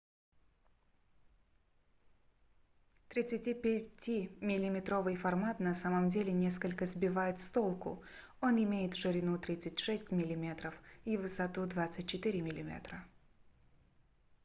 35-ти 3.13 4.31
миллиметровый 4.41 5.15
формат 5.15 5.59
на 5.59 5.75
самом 5.75 6.09
деле 6.09 6.33
несколько 6.33 6.87
сбивает 6.87 7.39
с 7.39 7.49
толку 7.49 8.01
он 8.41 8.57
имеет 8.63 8.95
ширину 8.95 9.37
36 9.37 10.11
мм 10.11 10.73
и 11.05 11.17
высоту 11.17 11.67
24 11.67 12.41
мм 12.41 13.05